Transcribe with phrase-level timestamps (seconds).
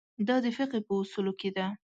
[0.27, 1.65] دا د فقهې په اصولو کې ده.